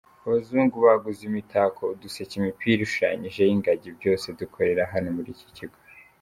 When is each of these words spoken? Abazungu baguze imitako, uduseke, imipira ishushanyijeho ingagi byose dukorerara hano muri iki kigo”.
Abazungu 0.25 0.75
baguze 0.85 1.21
imitako, 1.31 1.81
uduseke, 1.93 2.33
imipira 2.39 2.81
ishushanyijeho 2.83 3.51
ingagi 3.55 3.87
byose 3.97 4.25
dukorerara 4.39 4.91
hano 4.93 5.09
muri 5.17 5.29
iki 5.35 5.47
kigo”. 5.57 5.77